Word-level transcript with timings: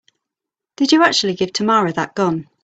Did 0.77 0.91
you 0.93 1.03
actually 1.03 1.35
give 1.35 1.53
Tamara 1.53 1.93
that 1.93 2.15
gun? 2.15 2.49